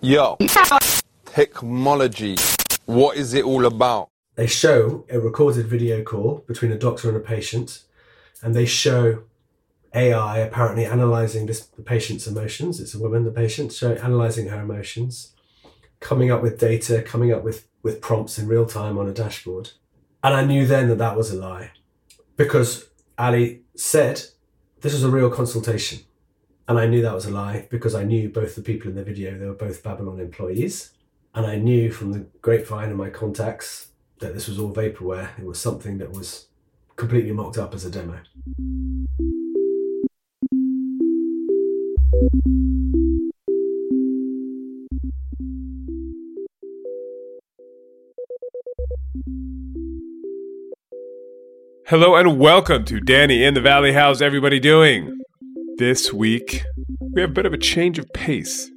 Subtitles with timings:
[0.00, 0.36] Yo,
[1.26, 2.36] technology.
[2.86, 4.10] What is it all about?
[4.34, 7.82] They show a recorded video call between a doctor and a patient,
[8.42, 9.22] and they show
[9.94, 12.80] AI apparently analyzing this, the patient's emotions.
[12.80, 15.32] It's a woman, the patient, so analyzing her emotions,
[16.00, 19.70] coming up with data, coming up with, with prompts in real time on a dashboard.
[20.22, 21.70] And I knew then that that was a lie
[22.36, 24.22] because Ali said
[24.80, 26.00] this was a real consultation.
[26.66, 29.04] And I knew that was a lie because I knew both the people in the
[29.04, 30.92] video, they were both Babylon employees.
[31.34, 33.88] And I knew from the grapevine and my contacts
[34.20, 35.38] that this was all vaporware.
[35.38, 36.46] It was something that was
[36.96, 38.18] completely mocked up as a demo.
[51.88, 53.92] Hello and welcome to Danny in the Valley.
[53.92, 55.23] How's everybody doing?
[55.76, 56.64] This week,
[57.00, 58.70] we have a bit of a change of pace.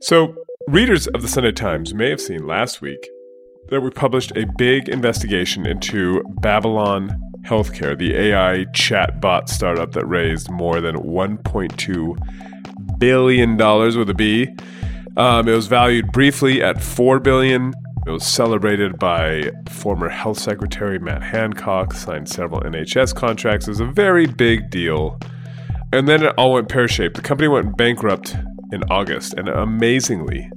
[0.00, 0.34] So,
[0.66, 3.06] readers of the Sunday Times may have seen last week
[3.68, 10.50] that we published a big investigation into Babylon Healthcare, the AI chatbot startup that raised
[10.50, 14.48] more than $1.2 billion with a B.
[15.18, 17.74] Um, it was valued briefly at 4 billion.
[18.06, 23.66] It was celebrated by former Health Secretary Matt Hancock, signed several NHS contracts.
[23.66, 25.20] It was a very big deal.
[25.92, 27.16] And then it all went pear shaped.
[27.16, 28.36] The company went bankrupt
[28.72, 30.50] in August and amazingly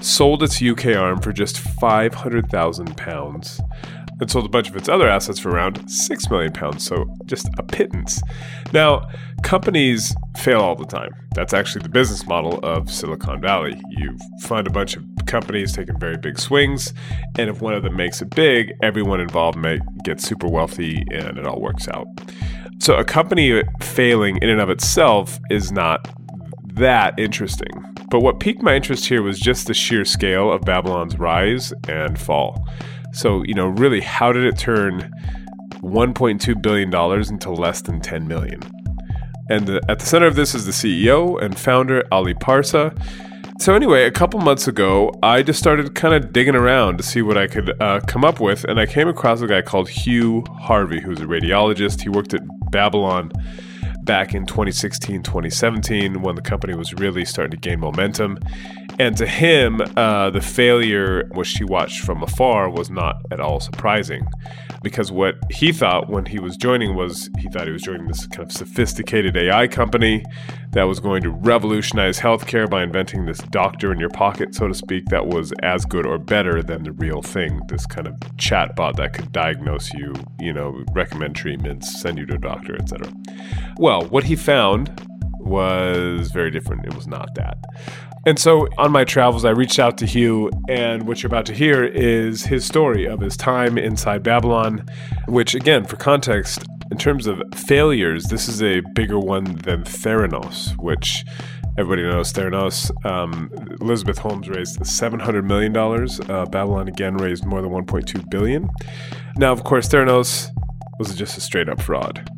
[0.00, 3.60] sold its UK arm for just £500,000
[4.20, 7.48] and sold a bunch of its other assets for around six million pounds, so just
[7.58, 8.20] a pittance.
[8.72, 9.08] Now,
[9.42, 11.10] companies fail all the time.
[11.34, 13.80] That's actually the business model of Silicon Valley.
[13.90, 16.92] You find a bunch of companies taking very big swings,
[17.38, 21.38] and if one of them makes it big, everyone involved may get super wealthy and
[21.38, 22.06] it all works out.
[22.80, 26.08] So, a company failing in and of itself is not
[26.74, 27.70] that interesting.
[28.10, 32.18] But what piqued my interest here was just the sheer scale of Babylon's rise and
[32.18, 32.66] fall.
[33.12, 35.12] So, you know, really, how did it turn
[35.82, 36.94] $1.2 billion
[37.28, 38.60] into less than 10 million?
[39.50, 42.94] And the, at the center of this is the CEO and founder, Ali Parsa.
[43.60, 47.22] So, anyway, a couple months ago, I just started kind of digging around to see
[47.22, 48.64] what I could uh, come up with.
[48.64, 52.02] And I came across a guy called Hugh Harvey, who's a radiologist.
[52.02, 53.32] He worked at Babylon
[54.04, 58.38] back in 2016, 2017, when the company was really starting to gain momentum.
[58.98, 63.60] And to him, uh, the failure, which he watched from afar, was not at all
[63.60, 64.26] surprising.
[64.82, 68.26] Because what he thought when he was joining was he thought he was joining this
[68.26, 70.24] kind of sophisticated AI company
[70.72, 74.74] that was going to revolutionize healthcare by inventing this doctor in your pocket, so to
[74.74, 77.60] speak, that was as good or better than the real thing.
[77.68, 82.34] This kind of chatbot that could diagnose you, you know, recommend treatments, send you to
[82.34, 83.12] a doctor, etc.
[83.78, 85.08] Well, what he found
[85.40, 86.84] was very different.
[86.84, 87.58] It was not that.
[88.26, 91.54] And so on my travels, I reached out to Hugh, and what you're about to
[91.54, 94.84] hear is his story of his time inside Babylon,
[95.28, 100.76] which, again, for context, in terms of failures, this is a bigger one than Theranos,
[100.82, 101.24] which
[101.78, 102.90] everybody knows Theranos.
[103.06, 103.50] Um,
[103.80, 105.76] Elizabeth Holmes raised $700 million.
[105.76, 108.68] Uh, Babylon, again, raised more than 1.2 billion.
[109.36, 110.50] Now, of course, Theranos
[110.98, 112.28] was just a straight up fraud.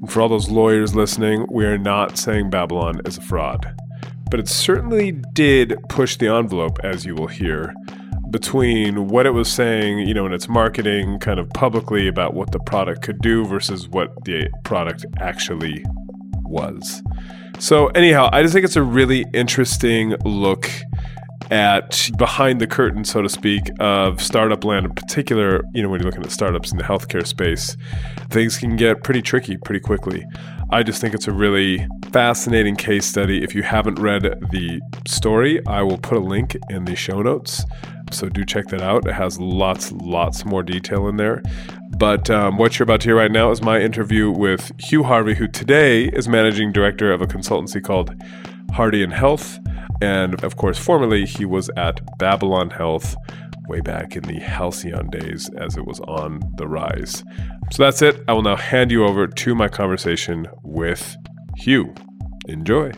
[0.00, 3.74] And for all those lawyers listening, we are not saying Babylon is a fraud.
[4.30, 7.72] But it certainly did push the envelope, as you will hear,
[8.30, 12.50] between what it was saying, you know, in its marketing kind of publicly about what
[12.50, 15.84] the product could do versus what the product actually
[16.42, 17.02] was.
[17.58, 20.68] So, anyhow, I just think it's a really interesting look
[21.50, 25.62] at behind the curtain, so to speak, of startup land in particular.
[25.72, 27.76] You know, when you're looking at startups in the healthcare space,
[28.30, 30.26] things can get pretty tricky pretty quickly.
[30.70, 33.42] I just think it's a really fascinating case study.
[33.42, 37.64] If you haven't read the story, I will put a link in the show notes.
[38.12, 39.06] So do check that out.
[39.06, 41.42] It has lots, lots more detail in there.
[41.98, 45.34] But um, what you're about to hear right now is my interview with Hugh Harvey,
[45.34, 48.16] who today is managing director of a consultancy called
[48.72, 49.58] Hardian Health.
[50.00, 53.16] And of course, formerly he was at Babylon Health
[53.68, 57.24] way back in the halcyon days as it was on the rise.
[57.72, 58.22] So that's it.
[58.28, 61.16] I will now hand you over to my conversation with
[61.56, 61.94] Hugh.
[62.48, 62.92] Enjoy.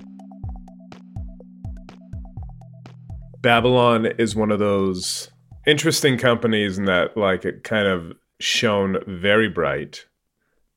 [3.40, 5.30] Babylon is one of those
[5.66, 10.06] interesting companies in that like it kind of shone very bright.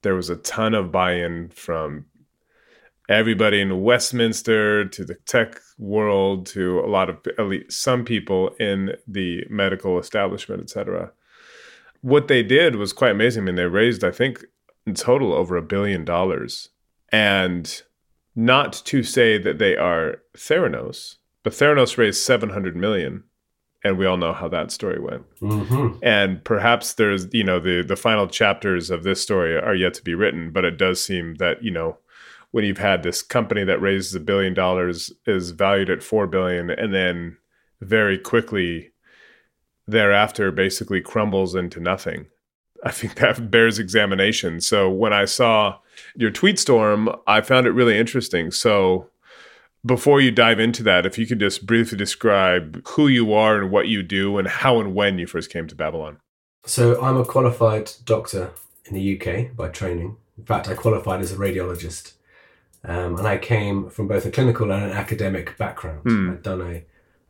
[0.03, 2.05] There was a ton of buy-in from
[3.09, 8.49] everybody in Westminster to the tech world to a lot of at least some people
[8.59, 11.11] in the medical establishment, etc.
[12.01, 13.43] What they did was quite amazing.
[13.43, 14.43] I mean, they raised, I think,
[14.85, 16.69] in total over a billion dollars.
[17.11, 17.81] And
[18.35, 23.23] not to say that they are Theranos, but Theranos raised 700 million
[23.83, 25.23] and we all know how that story went.
[25.39, 25.97] Mm-hmm.
[26.03, 30.03] And perhaps there's, you know, the the final chapters of this story are yet to
[30.03, 31.97] be written, but it does seem that, you know,
[32.51, 36.69] when you've had this company that raises a billion dollars is valued at 4 billion
[36.69, 37.37] and then
[37.79, 38.91] very quickly
[39.87, 42.27] thereafter basically crumbles into nothing.
[42.83, 44.59] I think that bears examination.
[44.59, 45.77] So when I saw
[46.15, 48.51] your tweet storm, I found it really interesting.
[48.51, 49.09] So
[49.85, 53.71] before you dive into that, if you could just briefly describe who you are and
[53.71, 56.17] what you do and how and when you first came to Babylon.
[56.65, 58.51] So, I'm a qualified doctor
[58.85, 60.17] in the UK by training.
[60.37, 62.13] In fact, I qualified as a radiologist.
[62.83, 66.03] Um, and I came from both a clinical and an academic background.
[66.03, 66.31] Mm.
[66.31, 66.83] I'd done a,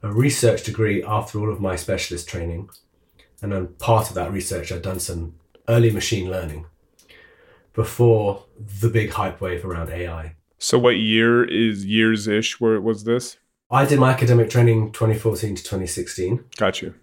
[0.05, 2.69] a research degree after all of my specialist training.
[3.41, 5.35] And then part of that research, I'd done some
[5.67, 6.65] early machine learning
[7.73, 10.35] before the big hype wave around AI.
[10.57, 13.37] So what year is years ish where it was this?
[13.69, 16.43] I did my academic training 2014 to 2016.
[16.57, 16.93] Got you.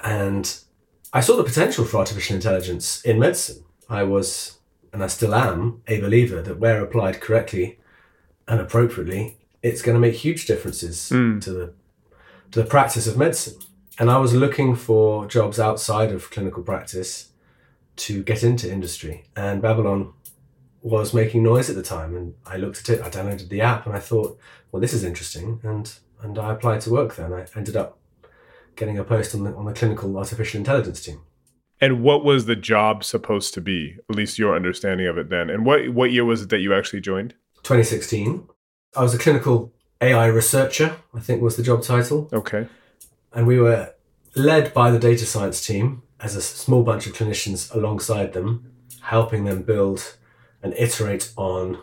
[0.00, 0.58] And
[1.12, 3.64] I saw the potential for artificial intelligence in medicine.
[3.88, 4.58] I was,
[4.92, 7.78] and I still am, a believer that where applied correctly
[8.48, 11.40] and appropriately, it's going to make huge differences mm.
[11.42, 11.74] to the
[12.50, 13.58] to the practice of medicine.
[13.98, 17.30] And I was looking for jobs outside of clinical practice
[17.96, 19.24] to get into industry.
[19.36, 20.12] And Babylon
[20.82, 23.02] was making noise at the time, and I looked at it.
[23.02, 24.38] I downloaded the app, and I thought,
[24.70, 25.92] well, this is interesting, and
[26.22, 27.26] and I applied to work there.
[27.26, 27.98] And I ended up
[28.76, 31.20] getting a post on the on the clinical artificial intelligence team.
[31.80, 33.96] And what was the job supposed to be?
[34.08, 35.50] At least your understanding of it then.
[35.50, 37.34] And what what year was it that you actually joined?
[37.62, 38.48] 2016.
[38.96, 40.96] I was a clinical AI researcher.
[41.14, 42.28] I think was the job title.
[42.32, 42.68] Okay.
[43.32, 43.92] And we were
[44.36, 48.72] led by the data science team as a small bunch of clinicians alongside them,
[49.02, 50.16] helping them build
[50.62, 51.78] and iterate on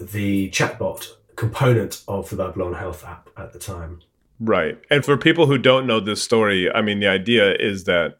[0.00, 1.06] the chatbot
[1.36, 4.00] component of the Babylon Health app at the time.
[4.40, 4.80] Right.
[4.90, 8.18] And for people who don't know this story, I mean, the idea is that,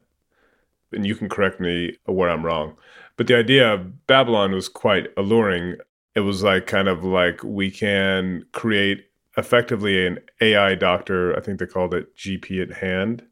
[0.93, 2.77] and you can correct me where I'm wrong,
[3.17, 5.77] but the idea of Babylon was quite alluring.
[6.15, 9.07] It was like kind of like we can create
[9.39, 13.25] effectively an AI doctor, I think they called it GP at hand,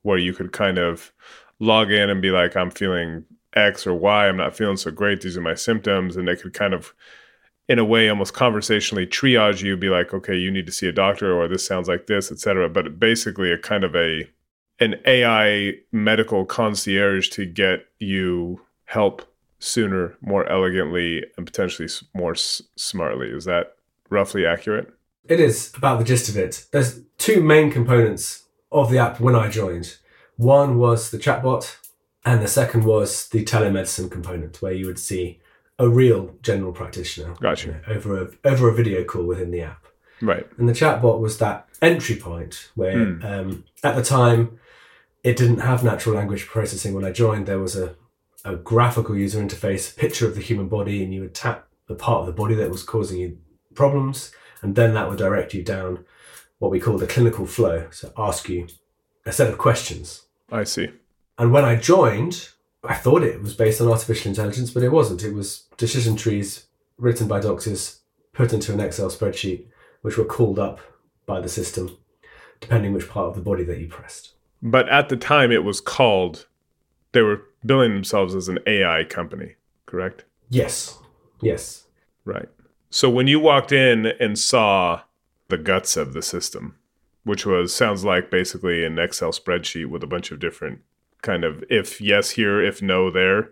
[0.00, 1.12] where you could kind of
[1.62, 3.24] log in and be like, I'm feeling
[3.54, 5.20] X or Y, I'm not feeling so great.
[5.20, 6.16] These are my symptoms.
[6.16, 6.92] And they could kind of,
[7.68, 10.92] in a way, almost conversationally triage you, be like, okay, you need to see a
[10.92, 12.68] doctor, or this sounds like this, etc.
[12.68, 14.28] But basically, a kind of a
[14.80, 19.22] an AI medical concierge to get you help
[19.60, 23.28] sooner, more elegantly, and potentially more s- smartly.
[23.28, 23.76] Is that
[24.10, 24.92] roughly accurate?
[25.28, 26.66] It is about the gist of it.
[26.72, 29.98] There's two main components of the app when I joined.
[30.36, 31.76] One was the chatbot,
[32.24, 35.40] and the second was the telemedicine component, where you would see
[35.78, 37.66] a real general practitioner gotcha.
[37.66, 39.86] You know, over a over a video call within the app.
[40.20, 40.46] Right.
[40.56, 43.24] And the chatbot was that entry point where, mm.
[43.24, 44.60] um, at the time,
[45.24, 46.94] it didn't have natural language processing.
[46.94, 47.96] When I joined, there was a,
[48.44, 51.96] a graphical user interface, a picture of the human body, and you would tap the
[51.96, 53.38] part of the body that was causing you
[53.74, 56.04] problems, and then that would direct you down
[56.58, 57.88] what we call the clinical flow.
[57.90, 58.68] So ask you
[59.26, 60.21] a set of questions.
[60.52, 60.90] I see.
[61.38, 62.50] And when I joined,
[62.84, 65.24] I thought it was based on artificial intelligence, but it wasn't.
[65.24, 66.66] It was decision trees
[66.98, 68.00] written by doctors,
[68.32, 69.66] put into an Excel spreadsheet,
[70.02, 70.80] which were called up
[71.26, 71.96] by the system,
[72.60, 74.32] depending which part of the body that you pressed.
[74.62, 76.46] But at the time, it was called,
[77.12, 79.54] they were billing themselves as an AI company,
[79.86, 80.24] correct?
[80.50, 80.98] Yes.
[81.40, 81.86] Yes.
[82.24, 82.48] Right.
[82.90, 85.02] So when you walked in and saw
[85.48, 86.76] the guts of the system,
[87.24, 90.80] which was sounds like basically an Excel spreadsheet with a bunch of different
[91.22, 93.50] kind of if yes here, if no there.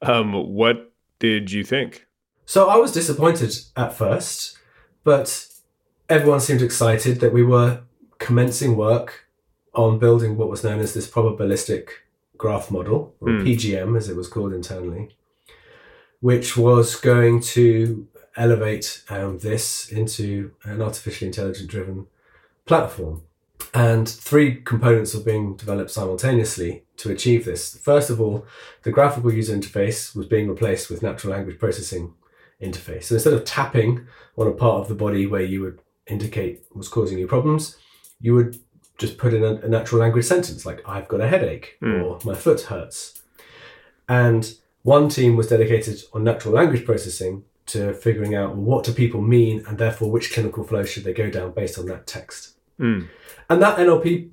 [0.00, 2.06] Um, what did you think?
[2.44, 4.58] So I was disappointed at first,
[5.04, 5.46] but
[6.08, 7.80] everyone seemed excited that we were
[8.18, 9.26] commencing work
[9.74, 11.88] on building what was known as this probabilistic
[12.36, 13.44] graph model, or Mm.
[13.44, 15.16] PGM as it was called internally,
[16.20, 22.06] which was going to elevate um, this into an artificially intelligent driven
[22.66, 23.22] platform.
[23.74, 27.76] And three components were being developed simultaneously to achieve this.
[27.78, 28.44] First of all,
[28.82, 32.12] the graphical user interface was being replaced with natural language processing
[32.60, 33.04] interface.
[33.04, 36.88] So instead of tapping on a part of the body where you would indicate what's
[36.88, 37.76] causing you problems,
[38.20, 38.58] you would
[38.98, 42.04] just put in a, a natural language sentence like, I've got a headache Mm.
[42.04, 43.22] or my foot hurts.
[44.08, 49.20] And one team was dedicated on natural language processing to figuring out what do people
[49.22, 52.51] mean and therefore which clinical flow should they go down based on that text.
[52.80, 53.08] Mm.
[53.50, 54.30] And that NLP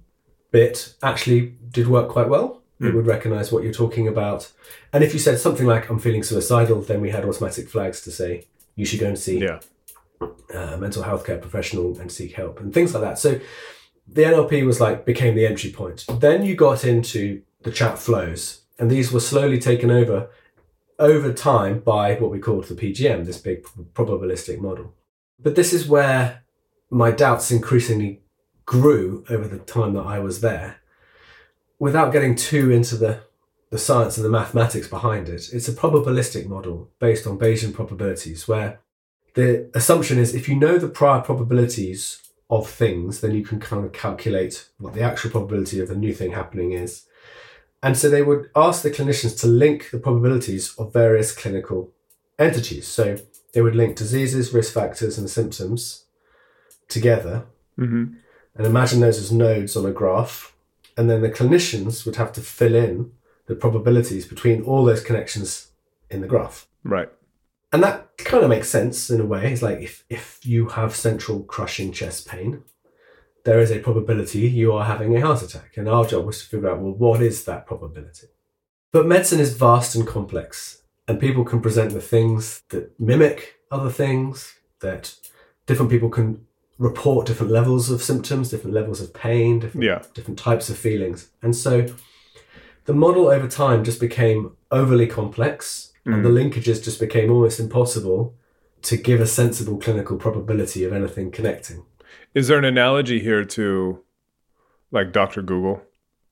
[0.51, 2.61] bit actually did work quite well.
[2.79, 2.93] It Mm.
[2.95, 4.51] would recognize what you're talking about.
[4.93, 8.11] And if you said something like, I'm feeling suicidal, then we had automatic flags to
[8.11, 9.59] say, you should go and see Yeah.
[10.53, 13.19] a mental health care professional and seek help and things like that.
[13.19, 13.39] So
[14.07, 16.05] the NLP was like, became the entry point.
[16.19, 20.29] Then you got into the chat flows, and these were slowly taken over
[20.97, 24.93] over time by what we called the PGM, this big probabilistic model.
[25.41, 26.43] But this is where
[26.89, 28.21] my doubts increasingly
[28.69, 30.79] grew over the time that I was there.
[31.79, 33.21] Without getting too into the,
[33.71, 38.47] the science and the mathematics behind it, it's a probabilistic model based on Bayesian probabilities,
[38.47, 38.79] where
[39.33, 42.21] the assumption is if you know the prior probabilities
[42.51, 46.13] of things, then you can kind of calculate what the actual probability of a new
[46.13, 47.07] thing happening is.
[47.81, 51.91] And so they would ask the clinicians to link the probabilities of various clinical
[52.37, 52.87] entities.
[52.87, 53.17] So
[53.53, 56.05] they would link diseases, risk factors, and symptoms
[56.87, 57.45] together
[57.75, 58.05] hmm
[58.55, 60.55] and imagine those as nodes on a graph.
[60.97, 63.11] And then the clinicians would have to fill in
[63.47, 65.67] the probabilities between all those connections
[66.09, 66.67] in the graph.
[66.83, 67.09] Right.
[67.71, 69.51] And that kind of makes sense in a way.
[69.51, 72.63] It's like if, if you have central crushing chest pain,
[73.45, 75.77] there is a probability you are having a heart attack.
[75.77, 78.27] And our job was to figure out, well, what is that probability?
[78.91, 83.91] But medicine is vast and complex, and people can present the things that mimic other
[83.91, 85.15] things, that
[85.67, 86.45] different people can
[86.79, 90.01] report different levels of symptoms, different levels of pain, different, Yeah.
[90.15, 91.29] different types of feelings.
[91.43, 91.85] And so
[92.85, 98.33] the model over time just became overly complex, and the linkages just became almost impossible
[98.81, 101.83] to give a sensible clinical probability of anything connecting.
[102.33, 103.99] Is there an analogy here to
[104.91, 105.43] like Dr.
[105.43, 105.81] Google?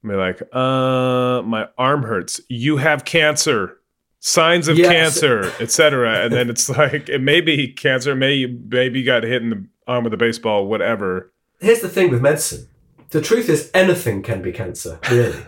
[0.04, 2.40] Be like, uh, my arm hurts.
[2.48, 3.78] You have cancer.
[4.20, 4.92] Signs of Yes.
[4.92, 6.24] cancer, etc.
[6.24, 9.66] And then it's like it may be cancer, may maybe you got hit in the
[9.88, 11.32] arm with a baseball, whatever.
[11.60, 12.68] Here's the thing with medicine.
[13.10, 15.40] The truth is anything can be cancer, really.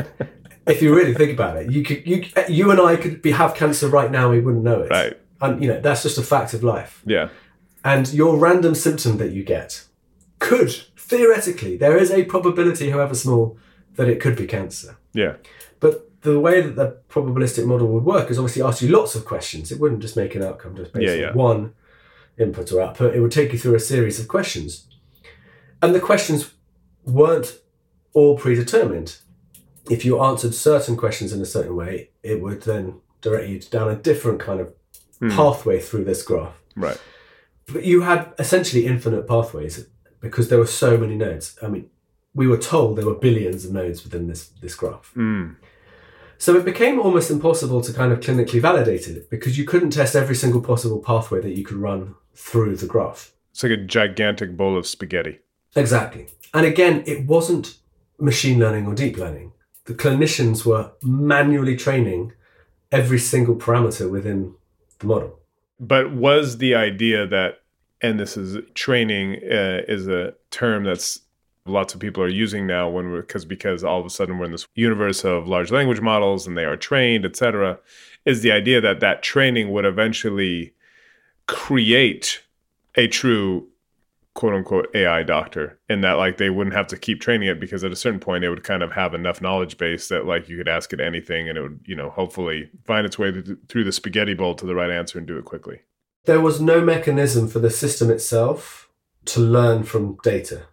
[0.66, 3.54] if you really think about it, you could you you and I could be have
[3.54, 4.90] cancer right now, we wouldn't know it.
[4.90, 5.18] Right.
[5.40, 7.02] And you know, that's just a fact of life.
[7.06, 7.28] Yeah.
[7.84, 9.84] And your random symptom that you get
[10.38, 13.56] could theoretically there is a probability, however small,
[13.94, 14.96] that it could be cancer.
[15.12, 15.36] Yeah.
[16.22, 19.70] The way that the probabilistic model would work is obviously ask you lots of questions.
[19.70, 21.74] It wouldn't just make an outcome just based Yeah, on one
[22.38, 23.14] input or output.
[23.14, 24.86] It would take you through a series of questions.
[25.80, 26.52] And the questions
[27.04, 27.60] weren't
[28.14, 29.16] all predetermined.
[29.90, 33.88] If you answered certain questions in a certain way, it would then direct you down
[33.90, 34.72] a different kind of
[35.20, 35.30] Hmm.
[35.30, 36.54] pathway through this graph.
[36.76, 36.96] Right.
[37.72, 39.88] But you had essentially infinite pathways
[40.20, 41.56] because there were so many nodes.
[41.60, 41.90] I mean,
[42.34, 45.12] we were told there were billions of nodes within this, this graph.
[45.16, 45.56] Mm.
[46.38, 50.14] So it became almost impossible to kind of clinically validate it because you couldn't test
[50.14, 53.32] every single possible pathway that you could run through the graph.
[53.50, 55.40] It's like a gigantic bowl of spaghetti.
[55.74, 56.28] Exactly.
[56.54, 57.76] And again, it wasn't
[58.18, 59.52] machine learning or deep learning.
[59.86, 62.32] The clinicians were manually training
[62.92, 64.54] every single parameter within
[65.00, 65.40] the model.
[65.80, 67.62] But was the idea that,
[68.00, 71.20] and this is training, uh, is a term that's
[71.68, 74.46] lots of people are using now when we're because because all of a sudden we're
[74.46, 77.78] in this universe of large language models and they are trained, etc.
[78.24, 80.74] Is the idea that that training would eventually
[81.46, 82.42] create
[82.96, 83.68] a true
[84.38, 87.82] quote unquote AI doctor, and that like they wouldn't have to keep training it because
[87.82, 90.56] at a certain point it would kind of have enough knowledge base that like you
[90.56, 93.32] could ask it anything and it would you know hopefully find its way
[93.68, 95.80] through the spaghetti bowl to the right answer and do it quickly.
[96.26, 98.88] There was no mechanism for the system itself
[99.24, 100.66] to learn from data.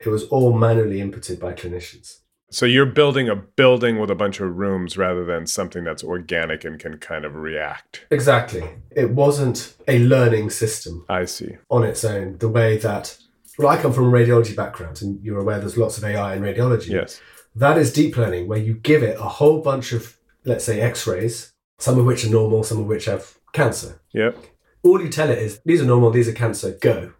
[0.00, 2.20] It was all manually inputted by clinicians.
[2.50, 6.64] So you're building a building with a bunch of rooms rather than something that's organic
[6.64, 8.06] and can kind of react.
[8.10, 8.64] Exactly.
[8.90, 11.56] It wasn't a learning system I see.
[11.70, 13.18] on its own, the way that
[13.58, 16.42] well, I come from a radiology background, and you're aware there's lots of AI in
[16.42, 16.90] radiology.
[16.90, 17.20] Yes.
[17.56, 21.08] That is deep learning, where you give it a whole bunch of, let's say, x
[21.08, 24.00] rays, some of which are normal, some of which have cancer.
[24.12, 24.38] Yep.
[24.84, 27.12] All you tell it is, these are normal, these are cancer, go.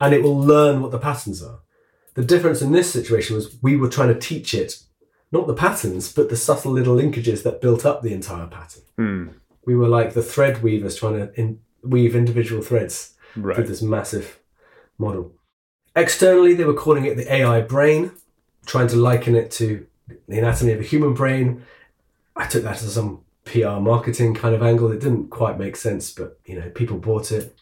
[0.00, 1.60] And it will learn what the patterns are.
[2.14, 4.82] The difference in this situation was we were trying to teach it
[5.30, 8.82] not the patterns, but the subtle little linkages that built up the entire pattern.
[8.96, 9.28] Hmm.
[9.64, 13.56] We were like the thread weavers trying to in, weave individual threads Right.
[13.56, 14.38] with this massive
[14.98, 15.32] model.
[15.96, 18.12] Externally, they were calling it the AI brain,
[18.66, 19.86] trying to liken it to
[20.28, 21.62] the anatomy of a human brain.
[22.36, 24.90] I took that as some PR marketing kind of angle.
[24.92, 27.56] It didn't quite make sense, but you know, people bought it.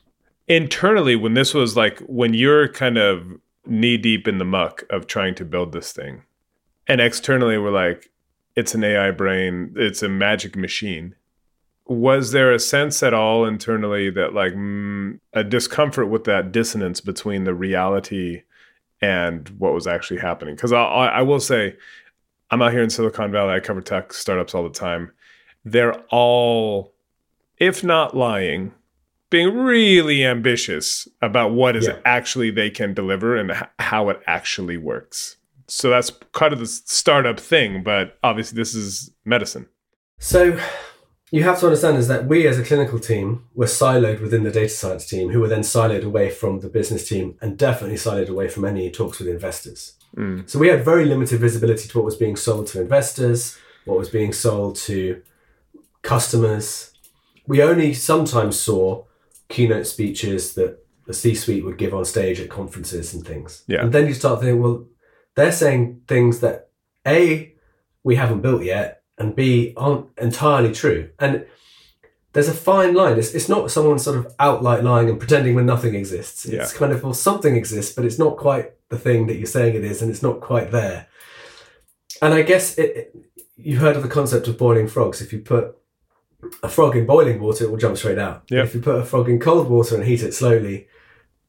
[0.49, 5.07] Internally, when this was like when you're kind of knee deep in the muck of
[5.07, 6.23] trying to build this thing,
[6.87, 8.11] and externally we're like,
[8.57, 11.15] it's an AI brain, it's a magic machine.
[11.87, 17.01] Was there a sense at all internally that like mm, a discomfort with that dissonance
[17.01, 18.43] between the reality
[19.01, 20.55] and what was actually happening?
[20.55, 21.77] Because I, I, I will say,
[22.51, 23.55] I'm out here in Silicon Valley.
[23.55, 25.13] I cover tech startups all the time.
[25.65, 26.93] They're all,
[27.59, 28.73] if not lying,
[29.31, 31.99] being really ambitious about what is Yeah.
[32.05, 35.37] actually they can deliver and h- how it actually works.
[35.69, 39.67] So that's kind of the startup thing, but obviously this is medicine.
[40.19, 40.59] So
[41.31, 44.51] you have to understand is that we as a clinical team were siloed within the
[44.51, 48.29] data science team, who were then siloed away from the business team and definitely siloed
[48.29, 49.93] away from any talks with investors.
[50.17, 50.51] Mm.
[50.51, 54.09] So we had very limited visibility to what was being sold to investors, what was
[54.09, 55.23] being sold to
[56.03, 56.91] customers.
[57.47, 59.05] We only sometimes saw
[59.51, 63.65] keynote speeches that the C-suite would give on stage at conferences and things.
[63.67, 63.83] Yeah.
[63.83, 64.87] And then you start thinking, well,
[65.35, 66.71] they're saying things that
[67.07, 67.53] A,
[68.03, 71.11] we haven't built yet, and B, aren't entirely true.
[71.19, 71.45] And
[72.33, 73.19] there's a fine line.
[73.19, 76.47] It's, it's not someone sort of outright lying and pretending when nothing exists.
[76.47, 76.79] It's Yeah.
[76.79, 79.85] kind of, well, something exists, but it's not quite the thing that you're saying it
[79.85, 81.09] is, and it's not quite there.
[82.23, 83.17] And I guess it, it,
[83.57, 85.21] you heard of the concept of boiling frogs.
[85.21, 85.77] If you put
[86.63, 88.45] a frog in boiling water, it will jump straight out.
[88.51, 88.65] Yep.
[88.67, 90.89] If you put a frog in cold water and heat it slowly,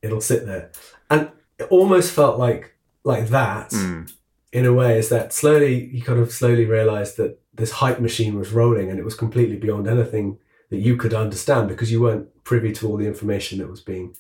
[0.02, 0.72] it'll sit there.
[1.10, 4.12] And it almost felt like like that Mm.
[4.54, 8.38] in a way is that slowly you kind of slowly realized that this hype machine
[8.38, 10.38] was rolling and it was completely beyond anything
[10.70, 14.16] that you could understand because you weren't privy to all the information that was being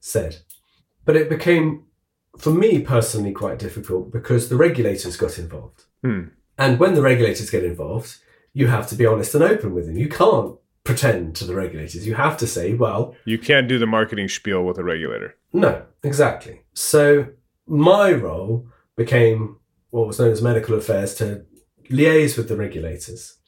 [0.00, 0.36] said.
[1.04, 1.84] But it became,
[2.38, 5.84] for me personally, quite difficult because the regulators got involved.
[6.02, 6.24] Hmm.
[6.58, 8.16] And when the regulators get involved,
[8.54, 9.98] you have to be honest and open with them.
[9.98, 12.06] You can't pretend to the regulators.
[12.06, 15.36] You have to say, well, You can't do the marketing spiel with a regulator.
[15.52, 16.60] no, exactly.
[16.74, 17.26] So
[17.66, 19.56] my role became
[19.90, 21.44] what was known as medical affairs to
[21.90, 23.38] liaise with the regulators.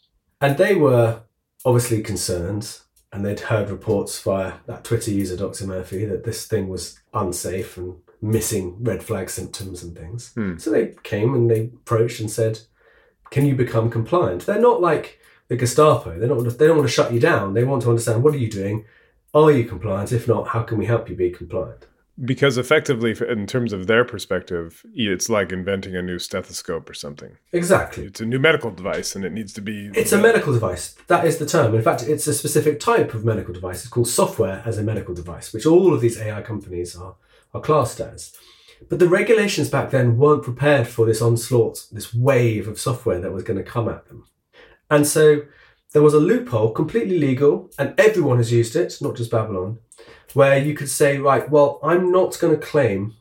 [0.41, 1.23] And they were
[1.65, 2.79] obviously concerned,
[3.13, 5.67] and they'd heard reports via that Twitter user, Dr.
[5.67, 10.33] Murphy, that this thing was unsafe and missing red flag symptoms and things.
[10.35, 10.57] Hmm.
[10.59, 12.61] So they came and they approached and said,
[13.31, 14.47] Can you become compliant?
[14.47, 16.19] They're not like the Gestapo.
[16.19, 17.55] They're not, they don't want to shut you down.
[17.55, 18.85] They want to understand what are you doing?
[19.35, 20.13] Are you compliant?
[20.13, 21.87] If not, how can we help you be compliant?
[22.25, 27.37] Because effectively, in terms of their perspective, it's like inventing a new stethoscope or something.
[27.53, 28.07] Exactly.
[28.07, 29.91] It's a new medical device and it needs to be.
[29.95, 30.95] It's a medical device.
[31.09, 31.75] That is the term.
[31.75, 33.81] In fact, it's a specific type of medical device.
[33.81, 37.17] It's called software as a medical device, which all of these AI companies are,
[37.53, 38.35] are classed as.
[38.89, 43.33] But the regulations back then weren't prepared for this onslaught, this wave of software that
[43.33, 44.27] was going to come at them.
[44.91, 45.43] And so
[45.93, 49.79] there was a loophole, completely legal, and everyone has used it, not just Babylon,
[50.35, 53.15] where you could say, right, well, I'm not going to claim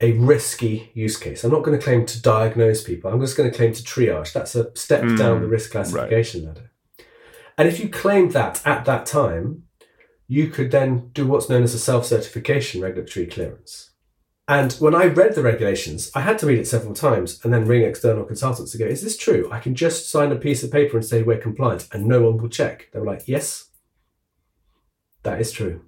[0.00, 1.44] a risky use case.
[1.44, 3.10] I'm not going to claim to diagnose people.
[3.10, 4.32] I'm just going to claim to triage.
[4.32, 6.70] That's a step Mm, down the risk classification ladder.
[7.58, 9.64] And if you claimed that at that time,
[10.26, 13.89] you could then do what's known as a self certification regulatory clearance.
[14.50, 17.66] And when I read the regulations, I had to read it several times and then
[17.66, 19.48] ring external consultants to go, is this true?
[19.52, 22.36] I can just sign a piece of paper and say we're compliant and no one
[22.36, 22.88] will check.
[22.92, 23.68] They were like, yes,
[25.22, 25.82] that is true.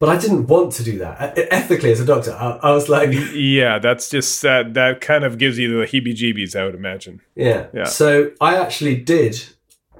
[0.00, 1.38] But I didn't want to do that.
[1.52, 4.74] Ethically, as a doctor, I, I was like, Yeah, that's just that.
[4.74, 6.58] That kind of gives you the heebie-jeebies.
[6.58, 7.20] I would imagine.
[7.36, 7.68] Yeah.
[7.72, 7.84] Yeah.
[7.84, 9.44] So I actually did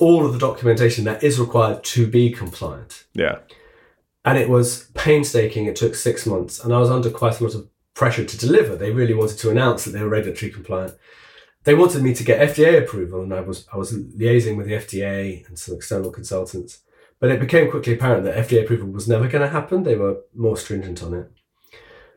[0.00, 3.06] all of the documentation that is required to be compliant.
[3.14, 3.38] Yeah.
[4.24, 5.66] And it was painstaking.
[5.66, 6.62] It took six months.
[6.62, 8.76] And I was under quite a lot of pressure to deliver.
[8.76, 10.94] They really wanted to announce that they were regulatory compliant.
[11.64, 14.74] They wanted me to get FDA approval, and I was I was liaising with the
[14.74, 16.82] FDA and some external consultants.
[17.18, 19.82] But it became quickly apparent that FDA approval was never going to happen.
[19.82, 21.32] They were more stringent on it.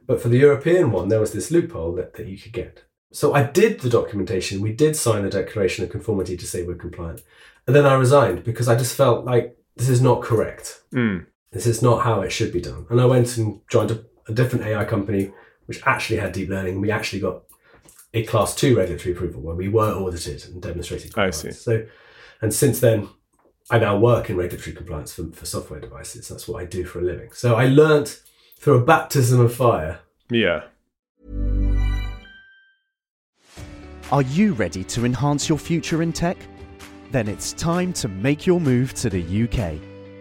[0.06, 2.84] But for the European one, there was this loophole that, that you could get.
[3.14, 4.60] So I did the documentation.
[4.60, 7.22] We did sign the declaration of conformity to say we're compliant.
[7.66, 10.82] And then I resigned because I just felt like this is not correct.
[10.94, 11.28] Mm.
[11.54, 12.86] This is not how it should be done.
[12.90, 15.32] And I went and joined a, a different AI company
[15.70, 16.82] which actually had deep learning.
[16.82, 17.44] We actually got
[18.12, 21.42] a class two regulatory approval when we were audited and demonstrated I compliance.
[21.42, 21.52] see.
[21.52, 21.86] So,
[22.42, 23.08] and since then,
[23.70, 26.28] I now work in regulatory compliance for, for software devices.
[26.28, 27.32] That's what I do for a living.
[27.34, 28.24] So I learnt
[28.58, 30.00] through a baptism of fire.
[30.32, 30.64] Yeah.
[34.12, 36.38] Are you ready to enhance your future in tech?
[37.12, 39.80] Then it's time to make your move to the UK,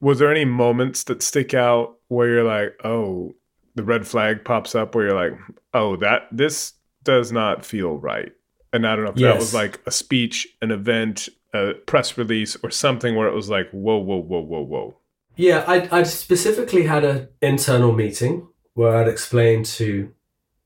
[0.00, 3.34] was there any moments that stick out where you're like, oh,
[3.74, 5.38] the red flag pops up where you're like,
[5.74, 8.32] oh, that this does not feel right?
[8.72, 12.56] And I don't know if that was like a speech, an event, a press release,
[12.62, 14.96] or something where it was like, whoa, whoa, whoa, whoa, whoa.
[15.36, 20.12] Yeah, I'd, I'd specifically had an internal meeting where I'd explained to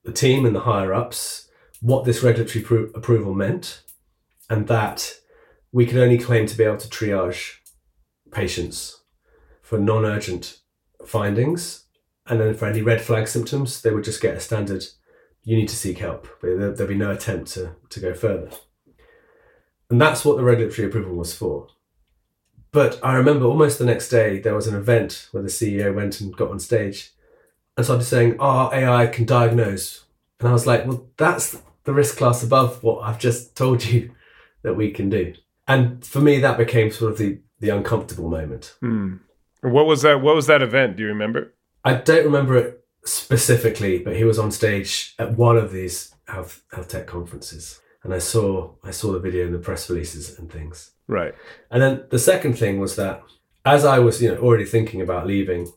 [0.05, 1.49] the team and the higher ups
[1.81, 3.83] what this regulatory appro- approval meant
[4.51, 5.15] and that
[5.71, 7.57] we could only claim to be able to triage
[8.31, 9.02] patients
[9.73, 10.59] for non urgent
[11.07, 11.85] findings.
[12.27, 14.85] And then for any red flag symptoms, they would just get a standard
[15.45, 16.29] you need to seek help.
[16.43, 18.51] There, there'd be no attempt to, to go further.
[19.89, 21.69] And that's what the regulatory approval was for.
[22.71, 26.21] But I remember almost the next day there was an event where the CEO went
[26.21, 27.11] and got on stage
[27.75, 30.05] and started saying, "Oh, AI can diagnose,"
[30.39, 34.13] and I was like, "Well, that's the risk class above what I've just told you
[34.63, 35.35] that we can do."
[35.67, 38.77] And for me, that became sort of the the uncomfortable moment.
[38.81, 39.17] Hmm.
[39.63, 40.21] What was that?
[40.21, 40.97] What was that event?
[40.97, 41.55] Do you remember?
[41.85, 46.63] I don't remember it specifically, but he was on stage at one of these health
[46.73, 50.51] health tech conferences, and I saw I saw the video and the press releases and
[50.51, 50.93] things.
[51.09, 51.35] Right.
[51.71, 53.23] And then the second thing was that
[53.65, 55.73] as I was, you know, already thinking about leaving,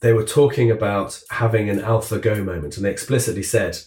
[0.00, 3.78] they were talking about having an AlphaGo moment, and they explicitly said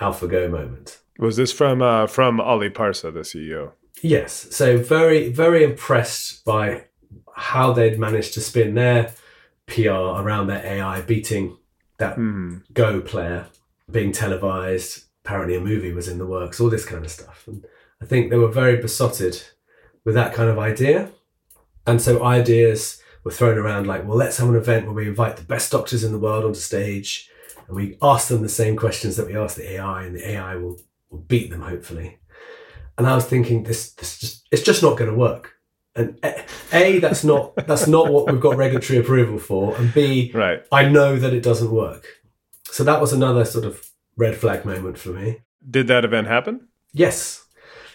[0.00, 0.98] AlphaGo moment.
[1.18, 3.72] Was this from uh, from Ali Parsa, the CEO?
[4.02, 6.84] Yes, so very, very impressed by
[7.34, 9.12] how they'd managed to spin their
[9.66, 11.56] PR around their AI beating
[11.98, 12.58] that Hmm.
[12.72, 13.46] Go player,
[13.90, 15.04] being televised.
[15.24, 17.44] Apparently, a movie was in the works, all this kind of stuff.
[17.46, 17.64] And
[18.02, 19.42] I think they were very besotted
[20.04, 21.10] with that kind of idea.
[21.86, 25.36] And so ideas were thrown around like, well, let's have an event where we invite
[25.36, 27.30] the best doctors in the world onto stage
[27.66, 30.56] and we ask them the same questions that we ask the AI, and the AI
[30.56, 30.78] will,
[31.10, 32.18] will beat them, hopefully.
[32.98, 35.53] And I was thinking, this, this just, it's just not going to work.
[35.96, 36.18] And
[36.72, 40.64] a, that's not that's not what we've got regulatory approval for, and B, Right.
[40.72, 42.06] I know that it doesn't work.
[42.64, 45.42] So that was another sort of red flag moment for me.
[45.68, 46.68] Did that event happen?
[46.92, 47.46] Yes,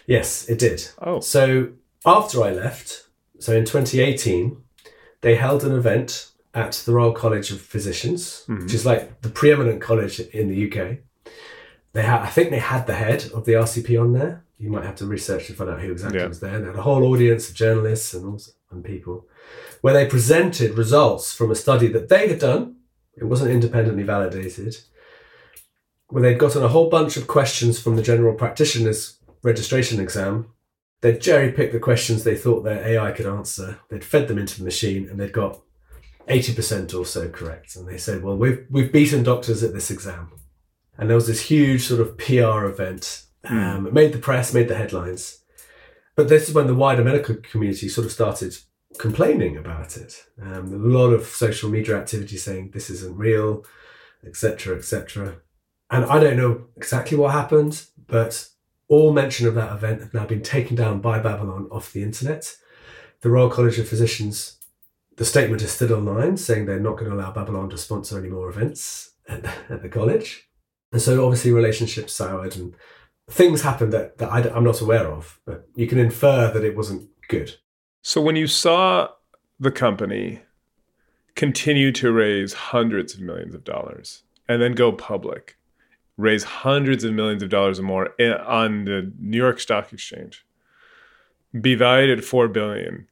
[0.06, 0.88] yes, it did.
[0.98, 1.20] Oh.
[1.20, 1.72] So
[2.06, 3.08] after I left,
[3.38, 4.56] so in 2018,
[5.20, 8.64] they held an event at the Royal College of Physicians, mm-hmm.
[8.64, 10.98] which is like the preeminent college in the UK.
[11.92, 14.44] They had, I think they had the head of the RCP on there.
[14.60, 16.26] You might have to research to find out who exactly Yeah.
[16.26, 16.60] was there.
[16.60, 19.26] They had a whole audience of journalists and, all, and people,
[19.80, 22.76] where they presented results from a study that they had done.
[23.16, 24.76] It wasn't independently validated.
[26.08, 30.50] Where they'd gotten a whole bunch of questions from the general practitioner's registration exam.
[31.00, 33.78] They'd cherry picked the questions they thought their AI could answer.
[33.88, 35.58] They'd fed them into the machine, and they'd got
[36.28, 37.76] eighty percent or so correct.
[37.76, 40.32] And they said, "Well, we've we've beaten doctors at this exam."
[40.98, 43.22] And there was this huge sort of PR event.
[43.44, 45.40] Um, it made the press, made the headlines.
[46.16, 48.56] But this is when the wider medical community sort of started
[48.98, 50.26] complaining about it.
[50.40, 53.64] Um, a lot of social media activity saying this isn't real,
[54.26, 55.36] etc., etc.
[55.90, 58.48] And I don't know exactly what happened, but
[58.88, 62.56] all mention of that event have now been taken down by Babylon off the internet.
[63.20, 64.58] The Royal College of Physicians,
[65.16, 68.28] the statement is still online saying they're not going to allow Babylon to sponsor any
[68.28, 70.48] more events at, at the college.
[70.92, 72.74] And so obviously relationships soured and
[73.30, 76.76] things happened that, that I, am not aware of, but you can infer that it
[76.76, 77.54] wasn't good.
[78.02, 79.08] So when you saw
[79.58, 80.40] the company
[81.36, 85.56] continue to raise hundreds of millions of dollars and then go public,
[86.16, 90.44] raise hundreds of millions of dollars or more on the New York Stock Exchange,
[91.60, 93.06] be valued at four billion.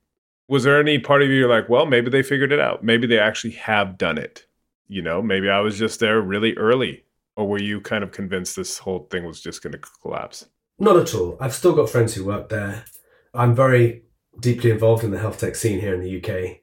[0.48, 2.82] Was there any part of you like, well, maybe they figured it out.
[2.82, 4.46] Maybe they actually have done it.
[4.88, 7.04] You know, maybe I was just there really early.
[7.38, 10.46] Or were you kind of convinced this whole thing was just going to collapse?
[10.76, 11.36] Not at all.
[11.40, 12.84] I've still got friends who work there.
[13.32, 14.02] I'm very
[14.40, 16.62] deeply involved in the health tech scene here in the UK.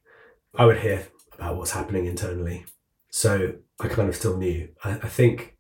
[0.54, 2.66] I would hear about what's happening internally.
[3.10, 4.68] So I kind of still knew.
[4.84, 5.56] I, I think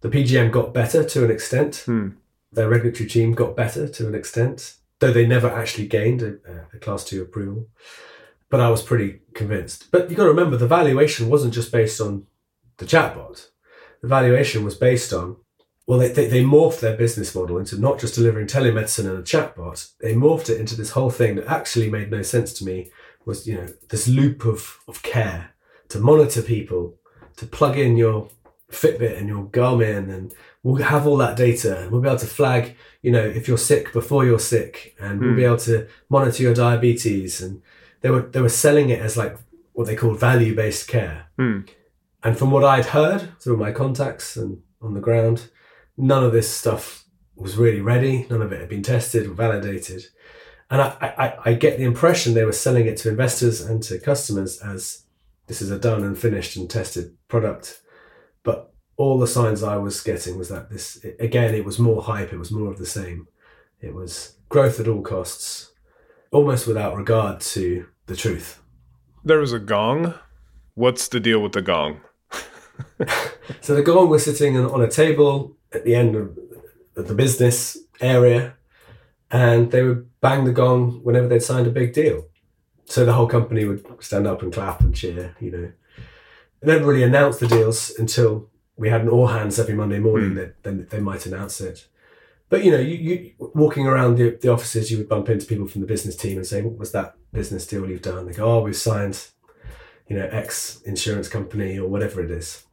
[0.00, 1.82] the PGM got better to an extent.
[1.84, 2.12] Hmm.
[2.50, 6.38] Their regulatory team got better to an extent, though they never actually gained a,
[6.72, 7.68] a class two approval.
[8.48, 9.90] But I was pretty convinced.
[9.90, 12.26] But you've got to remember the valuation wasn't just based on
[12.78, 13.48] the chatbot.
[14.04, 15.36] The valuation was based on
[15.86, 19.22] well, they, they, they, morphed their business model into not just delivering telemedicine and a
[19.22, 19.92] chatbot.
[20.00, 22.90] They morphed it into this whole thing that actually made no sense to me
[23.24, 25.54] was, you know, this loop of, of care
[25.88, 26.96] to monitor people,
[27.36, 28.28] to plug in your
[28.70, 32.26] Fitbit and your Garmin and we'll have all that data and we'll be able to
[32.26, 35.46] flag, you know, if you're sick before you're sick and we'll be hmm.
[35.46, 37.40] able to monitor your diabetes.
[37.40, 37.62] And
[38.02, 39.38] they were, they were selling it as like
[39.72, 41.26] what they call value based care.
[41.38, 41.68] Mm.
[42.24, 45.50] And from what I'd heard through my contacts and on the ground,
[45.96, 47.04] none of this stuff
[47.36, 48.26] was really ready.
[48.30, 50.06] None of it had been tested or validated.
[50.70, 53.98] And I, I, I get the impression they were selling it to investors and to
[53.98, 55.04] customers as
[55.46, 57.82] this is a done and finished and tested product.
[58.42, 62.32] But all the signs I was getting was that this, again, it was more hype,
[62.32, 63.28] it was more of the same.
[63.80, 65.72] It was growth at all costs,
[66.30, 68.62] almost without regard to the truth.
[69.22, 70.14] There was a gong.
[70.74, 72.00] What's the deal with the gong?
[73.60, 76.38] So the gong was sitting on a table at the end of
[76.94, 78.54] the business area,
[79.30, 82.26] and they would bang the gong whenever they'd signed a big deal.
[82.86, 85.72] So the whole company would stand up and clap and cheer, you know.
[86.60, 90.30] They never really announced the deals until we had an all hands every Monday morning
[90.32, 90.36] mm.
[90.36, 91.86] that then they might announce it.
[92.48, 95.66] But you know, you, you walking around the, the offices, you would bump into people
[95.66, 98.44] from the business team and say, "What was that business deal you've done?" They go,
[98.44, 99.28] "Oh, we've signed,
[100.08, 102.64] you know, X insurance company or whatever it is."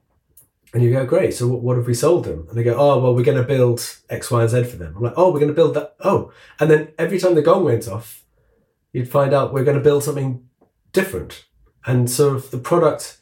[0.74, 1.34] And you go, great.
[1.34, 2.48] So what, what have we sold them?
[2.48, 4.94] And they go, oh, well, we're going to build X, Y, and Z for them.
[4.96, 5.96] I'm like, oh, we're going to build that.
[6.00, 8.24] Oh, and then every time the gong went off,
[8.94, 10.48] you'd find out we're going to build something
[10.94, 11.46] different.
[11.86, 13.17] And sort of the product,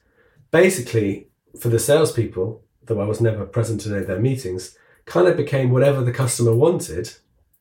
[0.52, 5.28] basically, for the salespeople, though I was never present in any of their meetings, kind
[5.28, 7.14] of became whatever the customer wanted.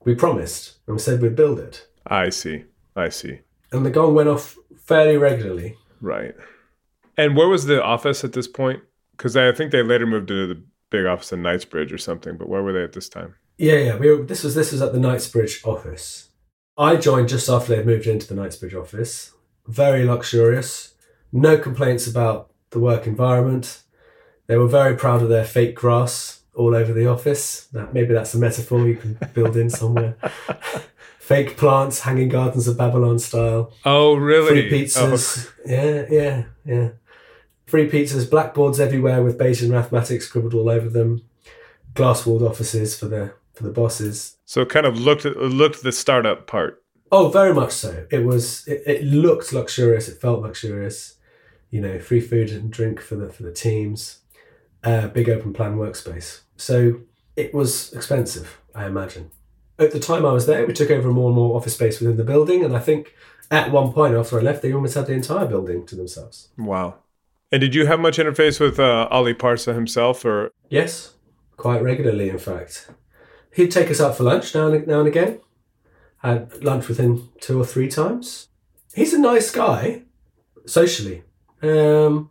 [0.04, 1.86] We promised and we said we'd build it.
[2.06, 2.64] I see.
[2.94, 3.40] I see.
[3.72, 5.76] And the gong went off fairly regularly.
[6.00, 6.34] Right.
[7.16, 8.82] And where was the office at this point?
[9.16, 12.36] Because I think they later moved to the big office in Knightsbridge or something.
[12.36, 13.34] But where were they at this time?
[13.56, 13.96] Yeah, yeah.
[13.96, 16.28] We were, this was this was at the Knightsbridge office.
[16.76, 19.32] I joined just after they moved into the Knightsbridge office.
[19.66, 20.94] Very luxurious.
[21.32, 23.82] No complaints about the work environment.
[24.46, 27.66] They were very proud of their fake grass all over the office.
[27.72, 30.16] That maybe that's a metaphor you can build in somewhere.
[31.28, 33.70] fake plants, hanging gardens of Babylon style.
[33.84, 34.66] Oh, really?
[34.66, 35.46] Free pizzas.
[35.46, 35.62] Oh.
[35.66, 36.88] Yeah, yeah, yeah.
[37.66, 41.20] Free pizzas, blackboards everywhere with Bayesian mathematics scribbled all over them,
[41.92, 44.38] glass walled offices for the for the bosses.
[44.46, 46.82] So it kind of looked looked the startup part.
[47.12, 48.06] Oh, very much so.
[48.10, 48.66] It was.
[48.66, 50.08] It, it looked luxurious.
[50.08, 51.16] It felt luxurious.
[51.70, 54.20] You know, free food and drink for the for the teams.
[54.82, 56.40] Uh, big open plan workspace.
[56.56, 57.00] So
[57.36, 59.30] it was expensive, I imagine.
[59.78, 62.16] At the time I was there, we took over more and more office space within
[62.16, 63.14] the building, and I think
[63.50, 66.48] at one point after I left, they almost had the entire building to themselves.
[66.58, 66.96] Wow.
[67.52, 70.50] And did you have much interface with uh, Ali Parsa himself, or?
[70.68, 71.14] Yes,
[71.56, 72.90] quite regularly, in fact.
[73.54, 75.40] He'd take us out for lunch now and, now and again.
[76.18, 78.48] Had lunch with him two or three times.
[78.94, 80.02] He's a nice guy,
[80.66, 81.22] socially.
[81.62, 82.30] Um,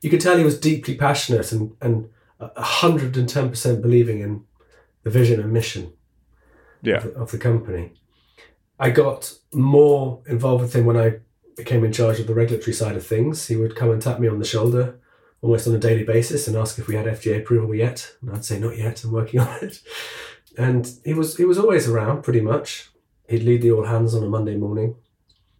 [0.00, 2.08] you could tell he was deeply passionate and and
[2.56, 4.44] hundred and ten percent believing in
[5.02, 5.92] the vision and mission
[6.82, 6.96] yeah.
[6.96, 7.92] of, the, of the company.
[8.78, 11.18] I got more involved with him when I
[11.58, 14.28] became in charge of the regulatory side of things, he would come and tap me
[14.28, 14.98] on the shoulder
[15.42, 18.14] almost on a daily basis and ask if we had FDA approval yet.
[18.22, 19.82] And I'd say, not yet, I'm working on it.
[20.56, 22.90] And he was he was always around pretty much.
[23.28, 24.96] He'd lead the all hands on a Monday morning.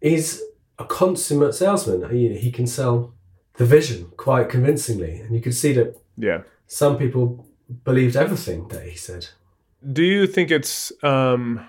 [0.01, 0.41] He's
[0.79, 2.09] a consummate salesman.
[2.09, 3.13] He, he can sell
[3.55, 5.19] the vision quite convincingly.
[5.19, 6.41] And you could see that yeah.
[6.65, 7.45] some people
[7.83, 9.27] believed everything that he said.
[9.93, 11.67] Do you think it's um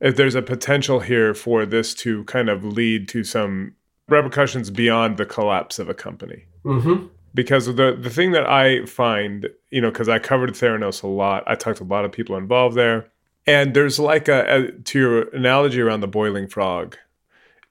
[0.00, 3.74] if there's a potential here for this to kind of lead to some
[4.08, 6.44] repercussions beyond the collapse of a company.
[6.64, 7.06] Mm-hmm.
[7.34, 11.44] Because the the thing that I find, you know, because I covered Theranos a lot,
[11.46, 13.08] I talked to a lot of people involved there,
[13.46, 16.96] and there's like a, a to your analogy around the boiling frog.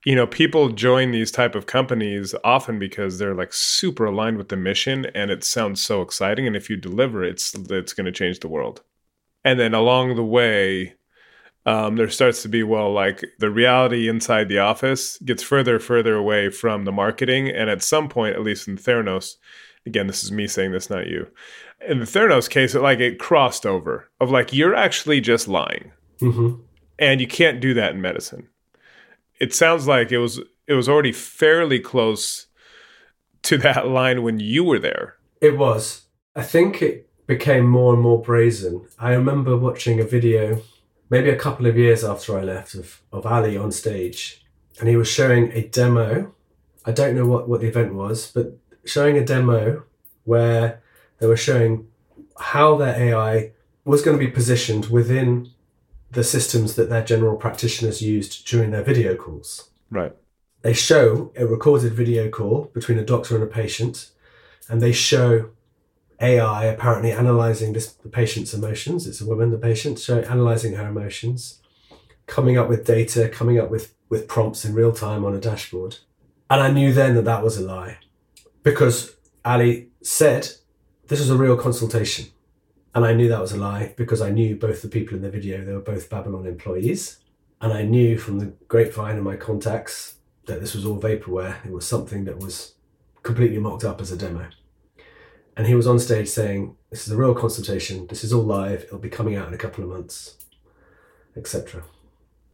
[0.06, 4.50] you know people join these type of companies often because they're like super aligned with
[4.50, 8.12] the mission and it sounds so exciting and if you deliver it's it's going to
[8.12, 8.82] change the world
[9.46, 10.96] and then along the way
[11.68, 16.16] um, there starts to be well like the reality inside the office gets further further
[16.16, 19.36] away from the marketing and at some point at least in theranos
[19.86, 21.26] again this is me saying this not you
[21.88, 25.92] in the theranos case it like it crossed over of like you're actually just lying
[26.22, 26.62] Mm-hmm.
[26.98, 28.48] and you can't do that in medicine
[29.42, 32.48] it sounds like it was it was already fairly close
[33.44, 36.04] to that line when you were there It was.
[36.36, 38.86] I think it became more and more brazen.
[39.00, 40.62] I remember watching a video,
[41.10, 44.46] maybe a couple of years after I left, of, of Ali on stage,
[44.80, 46.34] and he was showing a demo.
[46.86, 49.84] I don't know what, what the event was, but showing a demo
[50.24, 50.82] where
[51.20, 51.88] they were showing
[52.38, 53.52] how their AI
[53.86, 55.50] was going to be positioned within
[56.12, 60.16] the systems that their general practitioners used during their video calls right
[60.66, 64.10] they show a recorded video call between a doctor and a patient,
[64.68, 65.52] and they show
[66.26, 69.08] AI apparently analyzing this the patient's emotions.
[69.08, 71.62] It's a woman, the patient, so analyzing her emotions,
[72.26, 75.98] coming up with data, coming up with with prompts in real time on a dashboard.
[76.50, 77.98] And I knew then that that was a lie,
[78.64, 80.50] because Ali said
[81.08, 82.26] this was a real consultation,
[82.94, 85.30] and I knew that was a lie because I knew both the people in the
[85.30, 85.64] video.
[85.64, 87.20] They were both Babylon employees,
[87.62, 91.66] and I knew from the grapevine and my contacts that this was all vaporware.
[91.66, 92.76] It was something that was
[93.24, 94.48] completely mocked up as a demo.
[95.58, 98.08] And he was on stage saying, This is a real consultation.
[98.08, 98.84] This is all live.
[98.84, 100.36] It'll be coming out in a couple of months,
[101.38, 101.84] etc.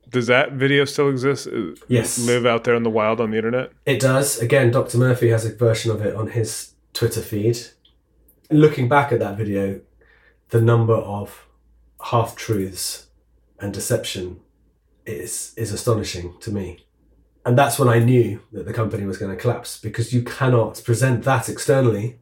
[0.09, 2.19] does that video still exist Uh, Yes.
[2.19, 4.39] live out there in the wild on the internet It does.
[4.39, 4.97] Again, Dr.
[4.97, 7.57] Murphy has a version of it on his Twitter feed.
[8.49, 9.79] Looking back at that video,
[10.49, 11.47] the number of
[12.11, 13.07] half truths
[13.59, 14.39] and deception
[15.05, 16.85] is is astonishing to me.
[17.45, 20.81] And that's when I knew that the company was going to collapse because you cannot
[20.83, 22.19] present that externally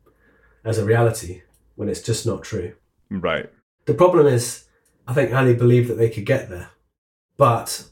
[0.69, 1.41] as a reality
[1.75, 2.73] when it's just not true.
[3.09, 3.49] right
[3.85, 4.65] The problem is,
[5.07, 6.69] I think Ali believed that they could get there,
[7.37, 7.83] but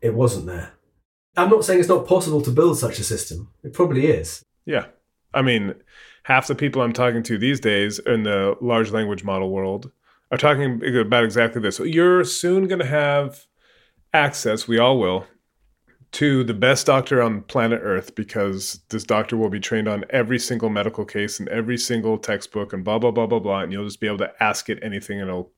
[0.00, 0.72] it wasn't there.
[1.36, 3.50] I'm not saying it's not possible to build such a system.
[3.64, 4.44] It probably is.
[4.66, 4.86] yeah
[5.34, 5.74] i mean
[6.24, 9.90] half the people i'm talking to these days in the large language model world
[10.30, 13.46] are talking about exactly this you're soon going to have
[14.12, 15.24] access we all will
[16.12, 20.38] to the best doctor on planet earth because this doctor will be trained on every
[20.38, 23.84] single medical case and every single textbook and blah blah blah blah blah and you'll
[23.84, 25.50] just be able to ask it anything and it'll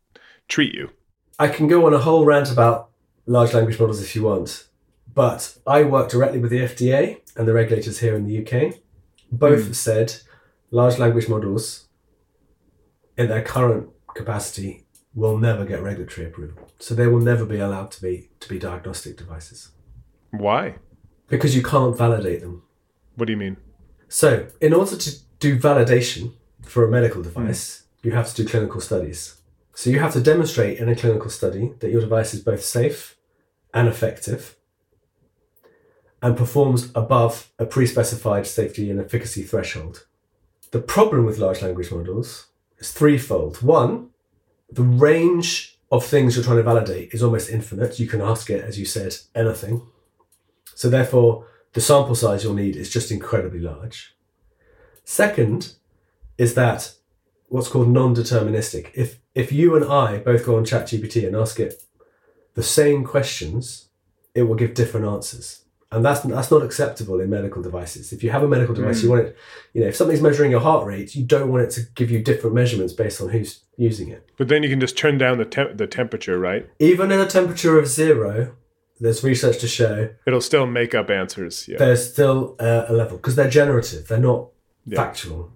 [0.49, 0.91] treat you
[1.39, 2.91] I can go on a whole rant about
[3.27, 4.69] large language models if you want,
[5.13, 8.77] but I work directly with the FDA and the regulators here in the UK.
[9.33, 10.15] Both have said
[10.71, 11.89] large language models
[13.17, 16.69] in their current capacity will never get regulatory approval.
[16.79, 19.71] So they will never be allowed to be to be diagnostic devices
[20.39, 20.77] why
[21.29, 22.63] because you can't validate them.
[23.17, 23.57] what do you mean
[24.09, 27.29] So, in order to do validation for a medical hmm.
[27.29, 29.41] device, you have to do clinical studies.
[29.75, 33.17] So, you have to demonstrate in a clinical study that your device is both safe
[33.73, 34.57] and effective
[36.23, 40.07] and performs above a pre specified safety and efficacy threshold.
[40.71, 42.47] The problem with large language models
[42.79, 43.63] is threefold.
[43.63, 44.11] One,
[44.71, 48.01] the range of things you're trying to validate is almost infinite.
[48.01, 49.83] You can ask it, as you said, anything.
[50.75, 54.17] So, therefore, the sample size you'll need is just incredibly large.
[55.05, 55.75] Second
[56.39, 56.95] is that
[57.49, 58.91] what's called non-deterministic.
[58.95, 61.83] If if you and I both go on ChatGPT and ask it
[62.55, 63.89] the same questions,
[64.35, 65.61] it will give different answers.
[65.93, 68.13] And that's that's not acceptable in medical devices.
[68.13, 69.13] If you have a medical device, you mm.
[69.13, 69.37] want it,
[69.75, 72.21] you know, if something's measuring your heart rate, you don't want it to give you
[72.23, 74.29] different measurements based on who's using it.
[74.37, 77.27] but then you can just turn down the temp- the temperature right Even in a
[77.27, 78.55] temperature of zero,
[79.01, 81.77] there's research to show it'll still make up answers yeah.
[81.79, 84.49] there's still uh, a level because they're generative they're not
[84.87, 84.97] Yeah.
[85.03, 85.51] factual.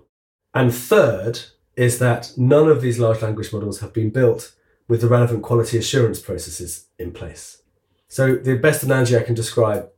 [0.55, 1.40] And third
[1.77, 4.55] is that none of these large language models have been built
[4.88, 7.62] with the relevant quality assurance processes in place.
[8.09, 9.90] So the best analogy i can describe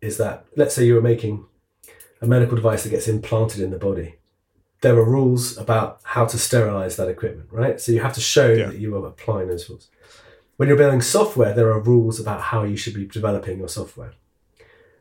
[0.00, 1.44] is that let's say you were making
[2.22, 4.14] a medical device that gets implanted in the body.
[4.80, 7.78] There are rules about how to sterilize that equipment right?
[7.80, 8.66] So you have to show Yeah.
[8.68, 9.88] that you are applying those rules
[10.58, 14.12] when you're building software there are rules about how you should be developing your software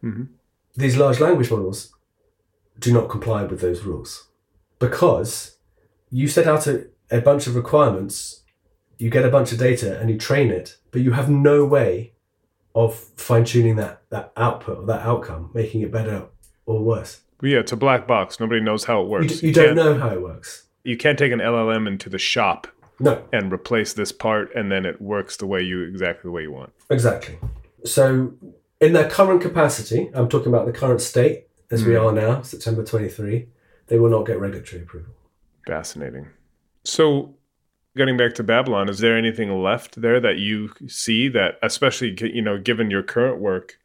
[0.03, 0.23] mm-hmm.
[0.75, 1.93] these large language models
[2.79, 4.27] do not comply with those rules
[4.79, 5.57] because
[6.09, 8.43] you set out a, a bunch of requirements,
[8.97, 12.13] you get a bunch of data and you train it, but you have no way
[12.75, 16.27] of fine tuning that, that output or that outcome, making it better
[16.65, 17.21] or worse.
[17.41, 18.39] Yeah, it's a black box.
[18.39, 19.39] Nobody knows how it You, works.
[19.39, 20.63] d- you don't can't- know how it works.
[20.83, 22.67] You can't take an LLM into the shop
[22.99, 26.41] No, and replace this part, and then it works the way you exactly the way
[26.43, 26.73] you want.
[26.89, 27.37] exactly.
[27.85, 28.33] So
[28.79, 32.03] In their current capacity, I'm talking about the current state as we Mm.
[32.05, 33.47] are now, September 23,
[33.87, 35.13] they will not get regulatory approval.
[35.65, 36.27] Fascinating.
[36.83, 37.35] So,
[37.95, 42.41] getting back to Babylon, is there anything left there that you see that, especially you
[42.43, 43.79] know, given your current work,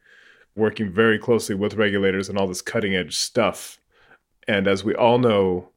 [0.55, 3.79] working very closely with regulators and all this cutting edge stuff,
[4.47, 5.69] and as we all know,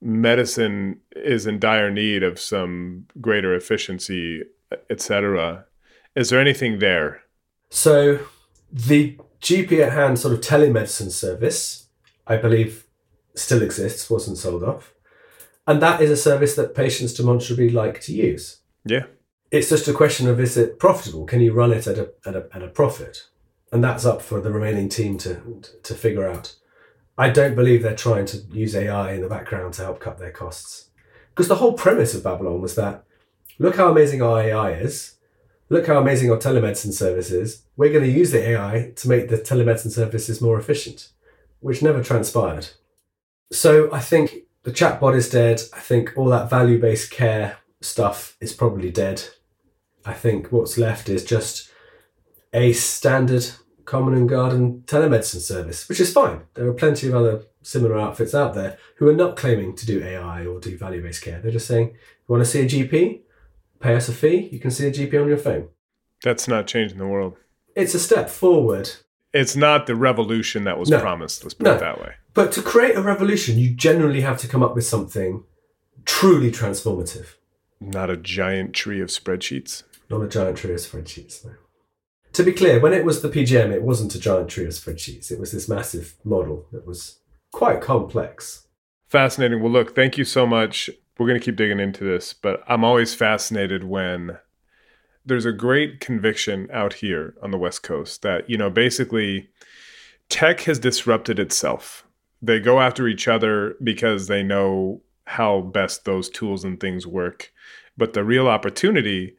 [0.00, 4.42] medicine is in dire need of some greater efficiency,
[4.90, 5.64] etc.
[6.14, 7.22] Is there anything there?
[7.70, 8.20] So
[8.72, 11.88] the GP at hand sort of telemedicine service,
[12.26, 12.86] I believe,
[13.34, 14.94] still exists, wasn't sold off.
[15.66, 18.60] And that is a service that patients demonstrably like to use.
[18.84, 19.04] Yeah.
[19.50, 21.26] It's just a question of is it profitable?
[21.26, 23.26] Can you run it at a, at a, at a profit?
[23.70, 26.54] And that's up for the remaining team to, to figure out.
[27.18, 30.30] I don't believe they're trying to use AI in the background to help cut their
[30.30, 30.90] costs.
[31.30, 33.04] Because the whole premise of Babylon was that
[33.58, 35.16] look how amazing our AI is,
[35.68, 37.64] look how amazing our telemedicine service is.
[37.76, 41.10] We're going to use the AI to make the telemedicine services more efficient,
[41.58, 42.68] which never transpired.
[43.50, 45.62] So I think the chatbot is dead.
[45.72, 49.24] I think all that value based care stuff is probably dead.
[50.04, 51.70] I think what's left is just
[52.52, 53.50] a standard
[53.88, 56.42] common and garden telemedicine service, which is fine.
[56.54, 60.04] There are plenty of other similar outfits out there who are not claiming to do
[60.04, 61.40] AI or do value based care.
[61.40, 63.20] They're just saying, you want to see a GP?
[63.80, 64.50] Pay us a fee.
[64.52, 65.68] You can see a GP on your phone.
[66.22, 67.36] That's not changing the world.
[67.74, 68.90] It's a step forward.
[69.32, 71.00] It's not the revolution that was No.
[71.00, 71.42] promised.
[71.44, 71.74] Let's put No.
[71.76, 72.12] it that way.
[72.34, 75.44] But to create a revolution, you generally have to come up with something
[76.04, 77.36] truly transformative,
[77.80, 79.84] Not a giant tree of spreadsheets.
[80.10, 81.44] not a giant tree of spreadsheets.
[81.46, 81.52] No.
[82.32, 85.30] To be clear, when it was the PGM, it wasn't a giant tree of spreadsheets.
[85.30, 87.18] It was this massive model that was
[87.52, 88.66] quite complex.
[89.08, 89.62] Fascinating.
[89.62, 90.90] Well, look, thank you so much.
[91.18, 94.38] We're going to keep digging into this, but I'm always fascinated when
[95.24, 99.48] there's a great conviction out here on the West Coast that, you know, basically
[100.28, 102.06] tech has disrupted itself.
[102.40, 107.52] They go after each other because they know how best those tools and things work.
[107.96, 109.36] But the real opportunity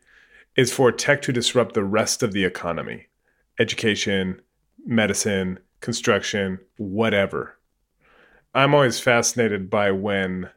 [0.60, 3.08] is for tech to disrupt the rest of the economy
[3.62, 4.42] education,
[4.86, 7.58] medicine, construction, whatever.
[8.54, 10.50] I'm always fascinated by when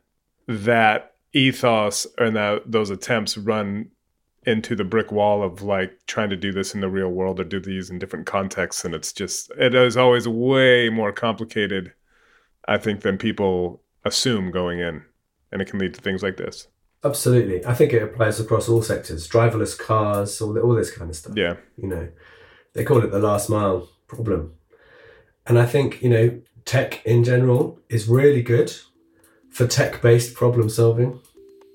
[0.49, 3.91] that ethos and that those attempts run
[4.45, 7.45] into the brick wall of like trying to do this in the real world or
[7.45, 11.93] do these in different contexts and it's just it is always way more complicated
[12.67, 15.01] i think than people assume going in
[15.53, 16.67] and it can lead to things like this
[17.05, 17.65] Absolutely.
[17.67, 21.37] I think it applies across all sectors driverless cars, all, all this kind of stuff.
[21.37, 22.09] yeah You know,
[22.75, 24.55] they call it the last mile problem.
[25.47, 28.73] And I think, you know, tech in general is really good
[29.51, 31.21] for tech based problem solving.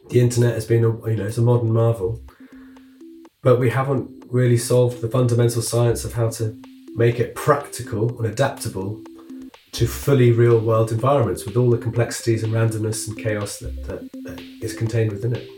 [0.10, 2.22] The internet has been, a, you know, it's a modern marvel.
[3.42, 6.60] But we haven't really solved the fundamental science of how to
[6.96, 9.02] make it practical and adaptable
[9.72, 14.12] to fully real world environments with all the complexities and randomness and chaos that, that,
[14.24, 15.50] that is contained within it.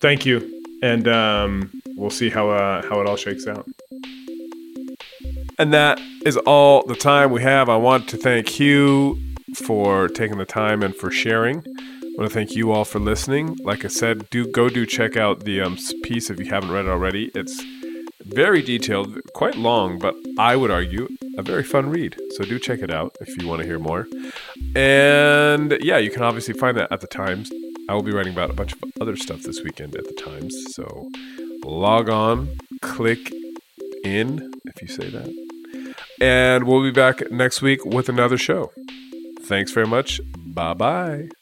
[0.00, 3.68] thank you and um, we'll see how uh, how it all shakes out
[5.58, 9.18] and that is all the time we have i want to thank hugh
[9.54, 11.62] for taking the time and for sharing
[12.12, 13.56] I want to thank you all for listening.
[13.64, 16.84] Like I said, do go do check out the um, piece if you haven't read
[16.84, 17.30] it already.
[17.34, 17.58] It's
[18.24, 22.16] very detailed, quite long, but I would argue a very fun read.
[22.36, 24.06] So do check it out if you want to hear more.
[24.74, 27.50] And yeah, you can obviously find that at the Times.
[27.88, 30.54] I will be writing about a bunch of other stuff this weekend at the Times.
[30.74, 31.10] So
[31.64, 33.32] log on, click
[34.04, 35.94] in, if you say that.
[36.20, 38.72] And we'll be back next week with another show.
[39.42, 40.20] Thanks very much.
[40.36, 41.41] Bye bye.